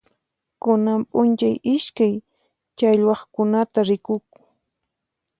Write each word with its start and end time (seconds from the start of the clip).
Kunan 0.61 0.99
p'unchay 1.09 1.55
iskay 1.73 2.13
challwaqkunata 2.77 3.79
rikukun. 3.87 4.41